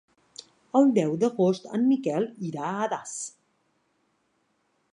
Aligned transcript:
El 0.79 0.87
deu 0.95 1.11
d'agost 1.23 1.67
en 1.79 1.85
Miquel 1.89 2.25
irà 2.47 2.73
a 2.73 2.87
Das. 2.95 3.15